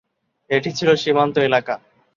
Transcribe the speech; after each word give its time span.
এটি 0.49 0.69
ছিলো 0.77 0.93
সীমান্ত 1.03 1.35
এলাকা। 1.47 1.75